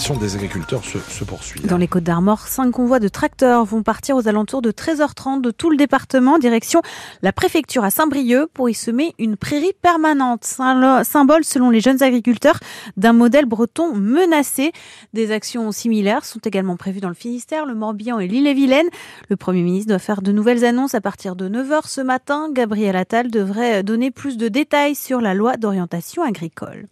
mobilisation 0.00 0.16
des 0.16 0.34
agriculteurs 0.36 0.84
se, 0.84 0.98
se 0.98 1.24
poursuit. 1.24 1.60
Dans 1.60 1.76
les 1.76 1.88
Côtes 1.88 2.04
d'Armor, 2.04 2.48
cinq 2.48 2.70
convois 2.70 3.00
de 3.00 3.08
tracteurs 3.08 3.64
vont 3.64 3.82
partir 3.82 4.16
aux 4.16 4.28
alentours 4.28 4.62
de 4.62 4.70
13h30 4.70 5.40
de 5.42 5.50
tout 5.50 5.70
le 5.70 5.76
département, 5.76 6.38
direction 6.38 6.80
la 7.22 7.32
préfecture 7.32 7.84
à 7.84 7.90
Saint-Brieuc 7.90 8.48
pour 8.52 8.70
y 8.70 8.74
semer 8.74 9.14
une 9.18 9.36
prairie 9.36 9.72
permanente, 9.82 10.44
symbole 10.44 11.44
selon 11.44 11.70
les 11.70 11.80
jeunes 11.80 12.02
agriculteurs 12.02 12.58
d'un 12.96 13.12
modèle 13.12 13.46
breton 13.46 13.94
menacé. 13.94 14.72
Des 15.12 15.32
actions 15.32 15.70
similaires 15.72 16.24
sont 16.24 16.40
également 16.40 16.76
prévues 16.76 17.00
dans 17.00 17.08
le 17.08 17.14
Finistère, 17.14 17.66
le 17.66 17.74
Morbihan 17.74 18.18
et 18.18 18.28
l'île-et-Vilaine. 18.28 18.88
Le 19.28 19.36
Premier 19.36 19.62
ministre 19.62 19.88
doit 19.88 19.98
faire 19.98 20.22
de 20.22 20.32
nouvelles 20.32 20.64
annonces 20.64 20.94
à 20.94 21.00
partir 21.00 21.36
de 21.36 21.48
9h 21.48 21.82
ce 21.86 22.00
matin. 22.00 22.48
Gabriel 22.52 22.96
Attal 22.96 23.30
devrait 23.30 23.82
donner 23.82 24.10
plus 24.10 24.36
de 24.36 24.48
détails 24.48 24.94
sur 24.94 25.20
la 25.20 25.34
loi 25.34 25.56
d'orientation 25.56 26.22
agricole. 26.22 26.86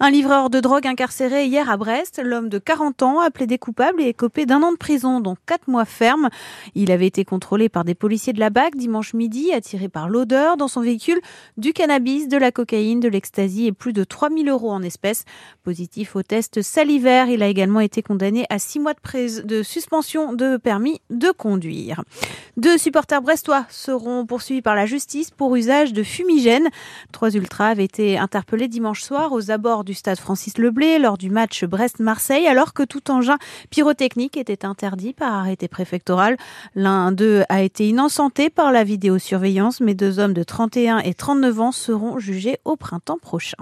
Un 0.00 0.10
livreur 0.10 0.50
de 0.50 0.60
drogue 0.60 0.86
incarcéré 0.86 1.46
hier 1.46 1.70
à 1.70 1.76
Brest, 1.76 2.20
l'homme 2.22 2.47
de 2.48 2.58
40 2.58 3.02
ans 3.02 3.20
a 3.20 3.30
plaidé 3.30 3.58
coupable 3.58 4.00
et 4.02 4.08
écopé 4.08 4.46
d'un 4.46 4.62
an 4.62 4.72
de 4.72 4.76
prison, 4.76 5.20
dont 5.20 5.36
4 5.46 5.68
mois 5.68 5.84
ferme. 5.84 6.28
Il 6.74 6.90
avait 6.90 7.06
été 7.06 7.24
contrôlé 7.24 7.68
par 7.68 7.84
des 7.84 7.94
policiers 7.94 8.32
de 8.32 8.40
la 8.40 8.50
BAC 8.50 8.76
dimanche 8.76 9.14
midi, 9.14 9.52
attiré 9.52 9.88
par 9.88 10.08
l'odeur 10.08 10.56
dans 10.56 10.68
son 10.68 10.80
véhicule 10.80 11.20
du 11.56 11.72
cannabis, 11.72 12.28
de 12.28 12.36
la 12.36 12.52
cocaïne, 12.52 13.00
de 13.00 13.08
l'ecstasy 13.08 13.66
et 13.66 13.72
plus 13.72 13.92
de 13.92 14.04
3000 14.04 14.48
euros 14.48 14.70
en 14.70 14.82
espèces. 14.82 15.24
Positif 15.62 16.16
au 16.16 16.22
test 16.22 16.62
salivaire, 16.62 17.28
il 17.28 17.42
a 17.42 17.48
également 17.48 17.80
été 17.80 18.02
condamné 18.02 18.46
à 18.50 18.58
6 18.58 18.80
mois 18.80 18.94
de, 18.94 19.42
de 19.42 19.62
suspension 19.62 20.32
de 20.32 20.56
permis 20.56 21.00
de 21.10 21.30
conduire. 21.30 22.02
Deux 22.56 22.78
supporters 22.78 23.22
brestois 23.22 23.66
seront 23.70 24.26
poursuivis 24.26 24.62
par 24.62 24.74
la 24.74 24.86
justice 24.86 25.30
pour 25.30 25.54
usage 25.54 25.92
de 25.92 26.02
fumigène. 26.02 26.68
Trois 27.12 27.30
ultras 27.30 27.68
avaient 27.68 27.84
été 27.84 28.18
interpellés 28.18 28.68
dimanche 28.68 29.02
soir 29.02 29.32
aux 29.32 29.50
abords 29.50 29.84
du 29.84 29.94
stade 29.94 30.18
Francis 30.18 30.58
Leblé 30.58 30.98
lors 30.98 31.18
du 31.18 31.30
match 31.30 31.64
Brest-Marseille 31.64 32.37
alors 32.46 32.74
que 32.74 32.82
tout 32.82 33.10
engin 33.10 33.38
pyrotechnique 33.70 34.36
était 34.36 34.64
interdit 34.64 35.12
par 35.12 35.34
arrêté 35.34 35.68
préfectoral. 35.68 36.36
L'un 36.74 37.12
d'eux 37.12 37.44
a 37.48 37.62
été 37.62 37.88
innocenté 37.88 38.50
par 38.50 38.72
la 38.72 38.84
vidéosurveillance 38.84 39.80
mais 39.80 39.94
deux 39.94 40.18
hommes 40.18 40.34
de 40.34 40.42
31 40.42 40.98
et 40.98 41.14
39 41.14 41.60
ans 41.60 41.72
seront 41.72 42.18
jugés 42.18 42.58
au 42.64 42.76
printemps 42.76 43.18
prochain. 43.18 43.56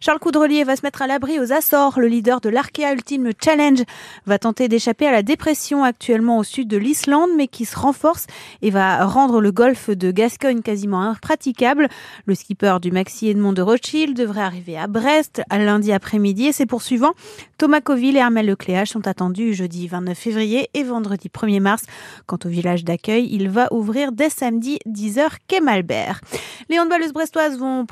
Charles 0.00 0.18
Coudrelier 0.18 0.64
va 0.64 0.76
se 0.76 0.82
mettre 0.82 1.02
à 1.02 1.06
l'abri 1.06 1.40
aux 1.40 1.52
Açores. 1.52 1.98
Le 1.98 2.06
leader 2.06 2.40
de 2.40 2.48
l'Arkea 2.48 2.92
Ultimate 2.92 3.36
Challenge 3.42 3.82
va 4.26 4.38
tenter 4.38 4.68
d'échapper 4.68 5.06
à 5.06 5.12
la 5.12 5.22
dépression 5.22 5.84
actuellement 5.84 6.38
au 6.38 6.44
sud 6.44 6.68
de 6.68 6.76
l'Islande, 6.76 7.30
mais 7.36 7.48
qui 7.48 7.64
se 7.64 7.78
renforce 7.78 8.26
et 8.62 8.70
va 8.70 9.04
rendre 9.06 9.40
le 9.40 9.52
golfe 9.52 9.90
de 9.90 10.10
Gascogne 10.10 10.60
quasiment 10.60 11.02
impraticable. 11.02 11.88
Le 12.26 12.34
skipper 12.34 12.78
du 12.80 12.90
Maxi 12.90 13.28
Edmond 13.28 13.52
de 13.52 13.62
Rothschild 13.62 14.16
devrait 14.16 14.42
arriver 14.42 14.76
à 14.76 14.86
Brest 14.86 15.42
à 15.48 15.58
lundi 15.58 15.92
après-midi 15.92 16.46
et 16.46 16.52
ses 16.52 16.66
poursuivants, 16.66 17.14
Thomas 17.56 17.80
Et 17.96 18.20
Armel 18.20 18.46
Lecléage, 18.46 18.88
sont 18.88 19.06
attendus 19.06 19.54
jeudi 19.54 19.86
29 19.86 20.18
février 20.18 20.68
et 20.74 20.82
vendredi 20.82 21.28
1er 21.28 21.60
mars. 21.60 21.84
Quant 22.26 22.38
au 22.44 22.48
village 22.48 22.84
d'accueil, 22.84 23.28
il 23.30 23.48
va 23.48 23.72
ouvrir 23.72 24.10
dès 24.10 24.30
samedi 24.30 24.80
10h 24.88 25.28
quai 25.46 25.60
Malbert. 25.60 26.20
Les 26.68 26.80
handballeuses 26.80 27.12
brestoises 27.12 27.56
vont 27.56 27.86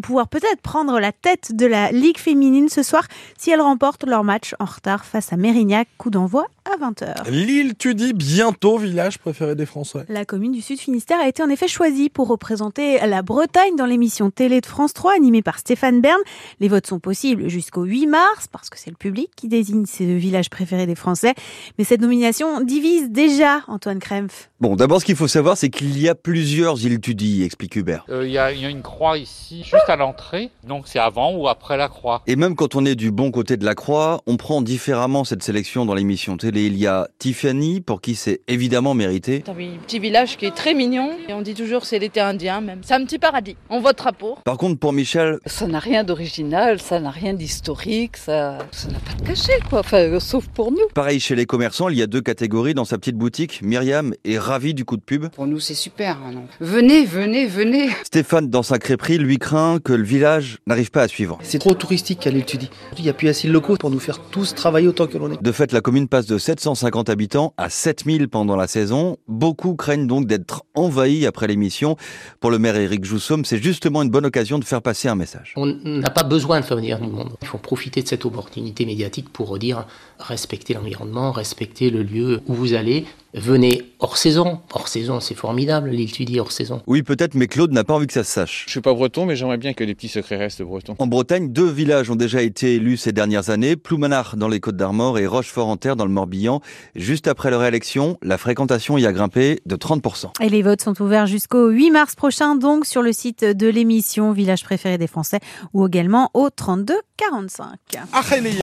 pouvoir 0.00 0.28
peut-être 0.28 0.62
prendre 0.62 0.98
la 0.98 1.12
tête 1.12 1.54
de 1.54 1.66
la 1.66 1.92
Ligue 1.92 2.18
féminine 2.18 2.70
ce 2.70 2.82
soir 2.82 3.06
si 3.36 3.50
elles 3.50 3.60
remportent 3.60 4.06
leur 4.06 4.24
match 4.24 4.54
en 4.58 4.64
retard 4.64 5.04
face 5.04 5.32
à 5.34 5.36
Mérignac. 5.36 5.86
Coup 5.98 6.10
d'envoi 6.10 6.46
à 6.64 6.76
20h. 6.76 7.30
Lille, 7.30 7.74
tu 7.76 7.94
dis 7.94 8.12
bientôt 8.12 8.78
village 8.78 9.18
préféré 9.18 9.54
des 9.54 9.66
Français. 9.66 10.04
La 10.08 10.24
commune 10.24 10.52
du 10.52 10.60
Sud 10.60 10.78
Finistère 10.78 11.18
a 11.20 11.28
été 11.28 11.42
en 11.42 11.48
effet 11.48 11.68
choisie 11.68 12.08
pour 12.08 12.28
représenter 12.28 12.98
la 13.06 13.22
Bretagne 13.22 13.76
dans 13.76 13.86
l'émission 13.86 14.30
télé 14.30 14.60
de 14.60 14.66
France 14.66 14.94
3 14.94 15.14
animée 15.14 15.42
par 15.42 15.58
Stéphane 15.58 16.00
Bern. 16.00 16.20
Les 16.60 16.68
votes 16.68 16.86
sont 16.86 17.00
possibles 17.00 17.48
jusqu'au 17.48 17.84
8 17.84 18.06
mars 18.06 18.48
parce 18.50 18.70
que 18.70 18.78
c'est 18.78 18.90
le 18.90 18.96
public 18.96 19.30
qui 19.36 19.48
désigne 19.48 19.86
ces 19.86 20.16
villages 20.16 20.50
préférés 20.50 20.86
des 20.86 20.94
Français. 20.94 21.34
Mais 21.78 21.84
cette 21.84 22.00
nomination 22.00 22.60
divise 22.60 23.10
déjà 23.10 23.62
Antoine 23.68 23.98
Krempf. 23.98 24.50
Bon, 24.60 24.76
d'abord, 24.76 25.00
ce 25.00 25.04
qu'il 25.04 25.16
faut 25.16 25.28
savoir, 25.28 25.56
c'est 25.56 25.70
qu'il 25.70 25.98
y 26.00 26.08
a 26.08 26.14
plusieurs 26.14 26.84
îles 26.84 27.00
Tudy, 27.00 27.42
explique 27.42 27.76
Hubert. 27.76 28.04
Euh, 28.08 28.26
il 28.26 28.32
y, 28.32 28.38
a 28.38 28.52
une 28.52 28.82
croix 28.82 29.18
ici, 29.18 29.64
juste 29.64 29.88
à 29.88 29.96
l'entrée. 29.96 30.50
Donc 30.66 30.86
c'est 30.86 30.98
avant 30.98 31.34
ou 31.34 31.48
après 31.48 31.76
la 31.76 31.88
croix. 31.88 32.22
Et 32.26 32.36
même 32.36 32.54
quand 32.54 32.76
on 32.76 32.84
est 32.84 32.94
du 32.94 33.10
bon 33.10 33.30
côté 33.30 33.56
de 33.56 33.64
la 33.64 33.74
croix, 33.74 34.20
on 34.26 34.36
prend 34.36 34.62
différemment 34.62 35.24
cette 35.24 35.42
sélection 35.42 35.84
dans 35.84 35.94
l'émission 35.94 36.36
télé. 36.36 36.61
Il 36.64 36.76
y 36.76 36.86
a 36.86 37.08
Tiffany, 37.18 37.80
pour 37.80 38.00
qui 38.00 38.14
c'est 38.14 38.40
évidemment 38.46 38.94
mérité. 38.94 39.42
C'est 39.44 39.50
un 39.50 39.54
petit 39.84 39.98
village 39.98 40.36
qui 40.36 40.46
est 40.46 40.54
très 40.54 40.74
mignon. 40.74 41.10
Et 41.28 41.32
on 41.32 41.42
dit 41.42 41.54
toujours 41.54 41.84
c'est 41.84 41.98
l'été 41.98 42.20
indien 42.20 42.60
même. 42.60 42.82
C'est 42.82 42.94
un 42.94 43.04
petit 43.04 43.18
paradis. 43.18 43.56
On 43.68 43.80
votera 43.80 44.12
pour. 44.12 44.40
Par 44.42 44.58
contre, 44.58 44.78
pour 44.78 44.92
Michel... 44.92 45.38
Ça 45.44 45.66
n'a 45.66 45.80
rien 45.80 46.04
d'original, 46.04 46.80
ça 46.80 47.00
n'a 47.00 47.10
rien 47.10 47.34
d'historique, 47.34 48.16
ça 48.16 48.58
n'a 48.58 48.98
pas 49.00 49.14
de 49.20 49.26
cachet, 49.26 49.58
quoi. 49.68 49.80
Enfin, 49.80 50.20
sauf 50.20 50.46
pour 50.46 50.70
nous. 50.70 50.86
Pareil 50.94 51.18
chez 51.18 51.34
les 51.34 51.46
commerçants, 51.46 51.88
il 51.88 51.98
y 51.98 52.02
a 52.02 52.06
deux 52.06 52.20
catégories 52.20 52.74
dans 52.74 52.84
sa 52.84 52.96
petite 52.96 53.16
boutique. 53.16 53.60
Myriam 53.62 54.14
est 54.24 54.38
ravie 54.38 54.72
du 54.72 54.84
coup 54.84 54.96
de 54.96 55.02
pub. 55.02 55.30
Pour 55.30 55.48
nous, 55.48 55.58
c'est 55.58 55.74
super. 55.74 56.18
Hein, 56.18 56.42
venez, 56.60 57.04
venez, 57.04 57.46
venez. 57.46 57.88
Stéphane, 58.04 58.48
dans 58.50 58.62
sa 58.62 58.78
crêperie, 58.78 59.18
lui 59.18 59.38
craint 59.38 59.80
que 59.80 59.92
le 59.92 60.04
village 60.04 60.58
n'arrive 60.68 60.92
pas 60.92 61.02
à 61.02 61.08
suivre. 61.08 61.38
C'est 61.42 61.58
trop 61.58 61.74
touristique 61.74 62.24
à 62.28 62.30
l'étude. 62.30 62.68
Il 62.98 63.02
n'y 63.02 63.10
a 63.10 63.14
plus 63.14 63.26
assez 63.26 63.48
de 63.48 63.52
locaux 63.52 63.76
pour 63.76 63.90
nous 63.90 63.98
faire 63.98 64.20
tous 64.30 64.54
travailler 64.54 64.86
autant 64.86 65.08
que 65.08 65.18
l'on 65.18 65.32
est. 65.32 65.42
De 65.42 65.52
fait, 65.52 65.72
la 65.72 65.80
commune 65.80 66.06
passe 66.06 66.26
de 66.26 66.38
750 66.42 67.08
habitants 67.08 67.54
à 67.56 67.70
7000 67.70 68.28
pendant 68.28 68.56
la 68.56 68.66
saison. 68.66 69.16
Beaucoup 69.28 69.76
craignent 69.76 70.08
donc 70.08 70.26
d'être 70.26 70.64
envahis 70.74 71.24
après 71.24 71.46
l'émission. 71.46 71.96
Pour 72.40 72.50
le 72.50 72.58
maire 72.58 72.76
Éric 72.76 73.04
Joussomme, 73.04 73.44
c'est 73.44 73.62
justement 73.62 74.02
une 74.02 74.10
bonne 74.10 74.26
occasion 74.26 74.58
de 74.58 74.64
faire 74.64 74.82
passer 74.82 75.08
un 75.08 75.14
message. 75.14 75.54
On 75.56 75.66
n'a 75.84 76.10
pas 76.10 76.24
besoin 76.24 76.60
de 76.60 76.64
faire 76.64 76.76
venir 76.76 76.98
du 76.98 77.06
monde. 77.06 77.36
Il 77.42 77.46
faut 77.46 77.58
profiter 77.58 78.02
de 78.02 78.08
cette 78.08 78.24
opportunité 78.24 78.84
médiatique 78.84 79.28
pour 79.32 79.56
dire 79.58 79.86
respectez 80.18 80.74
l'environnement, 80.74 81.30
respectez 81.30 81.90
le 81.90 82.02
lieu 82.02 82.40
où 82.48 82.54
vous 82.54 82.74
allez, 82.74 83.06
venez 83.34 83.82
hors 83.98 84.16
saison. 84.16 84.60
Hors 84.72 84.88
saison, 84.88 85.20
c'est 85.20 85.34
formidable, 85.34 85.90
l'étudier 85.90 86.40
hors 86.40 86.52
saison. 86.52 86.82
Oui, 86.86 87.02
peut-être, 87.02 87.34
mais 87.34 87.46
Claude 87.46 87.72
n'a 87.72 87.84
pas 87.84 87.94
envie 87.94 88.06
que 88.06 88.12
ça 88.12 88.24
se 88.24 88.32
sache. 88.32 88.64
Je 88.66 88.72
suis 88.72 88.80
pas 88.80 88.92
breton, 88.94 89.26
mais 89.26 89.36
j'aimerais 89.36 89.58
bien 89.58 89.72
que 89.72 89.84
les 89.84 89.94
petits 89.94 90.08
secrets 90.08 90.36
restent 90.36 90.62
bretons. 90.62 90.94
En 90.98 91.06
Bretagne, 91.06 91.52
deux 91.52 91.70
villages 91.70 92.10
ont 92.10 92.16
déjà 92.16 92.42
été 92.42 92.74
élus 92.74 92.96
ces 92.96 93.12
dernières 93.12 93.50
années, 93.50 93.76
Ploumanard 93.76 94.36
dans 94.36 94.48
les 94.48 94.60
Côtes 94.60 94.76
d'Armor 94.76 95.18
et 95.18 95.26
Rochefort-en-Terre 95.26 95.96
dans 95.96 96.06
le 96.06 96.12
Morbihan. 96.12 96.60
Juste 96.94 97.28
après 97.28 97.50
leur 97.50 97.64
élection, 97.64 98.18
la 98.22 98.38
fréquentation 98.38 98.98
y 98.98 99.06
a 99.06 99.12
grimpé 99.12 99.60
de 99.66 99.76
30%. 99.76 100.42
Et 100.42 100.48
les 100.48 100.62
votes 100.62 100.82
sont 100.82 101.00
ouverts 101.00 101.26
jusqu'au 101.26 101.68
8 101.68 101.90
mars 101.90 102.14
prochain, 102.14 102.56
donc 102.56 102.86
sur 102.86 103.02
le 103.02 103.12
site 103.12 103.44
de 103.44 103.68
l'émission 103.68 104.32
Village 104.32 104.64
préféré 104.64 104.98
des 104.98 105.06
Français 105.06 105.40
ou 105.72 105.86
également 105.86 106.30
au 106.34 106.50
32 106.50 106.94
45. 107.16 107.76